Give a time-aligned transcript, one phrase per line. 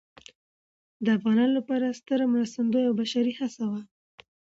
[1.03, 3.81] د افغانانو لپاره ستره مرستندویه او بشري هڅه وه.